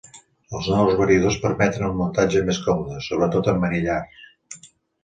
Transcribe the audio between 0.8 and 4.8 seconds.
variadors permeten un muntatge més còmode, sobretot en manillars.